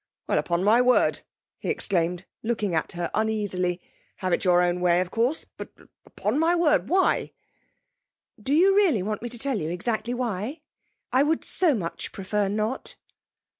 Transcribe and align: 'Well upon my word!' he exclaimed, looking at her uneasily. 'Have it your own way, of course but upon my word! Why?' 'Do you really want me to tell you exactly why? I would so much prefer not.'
'Well 0.25 0.39
upon 0.39 0.63
my 0.63 0.81
word!' 0.81 1.21
he 1.59 1.69
exclaimed, 1.69 2.25
looking 2.41 2.73
at 2.73 2.93
her 2.93 3.11
uneasily. 3.13 3.79
'Have 4.15 4.33
it 4.33 4.43
your 4.43 4.63
own 4.63 4.79
way, 4.81 4.99
of 4.99 5.11
course 5.11 5.45
but 5.57 5.69
upon 6.07 6.39
my 6.39 6.55
word! 6.55 6.89
Why?' 6.89 7.33
'Do 8.41 8.51
you 8.55 8.75
really 8.75 9.03
want 9.03 9.21
me 9.21 9.29
to 9.29 9.37
tell 9.37 9.59
you 9.59 9.69
exactly 9.69 10.15
why? 10.15 10.61
I 11.13 11.21
would 11.21 11.45
so 11.45 11.75
much 11.75 12.13
prefer 12.13 12.49
not.' 12.49 12.95